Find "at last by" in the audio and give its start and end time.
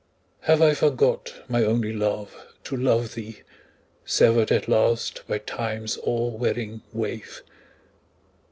4.51-5.37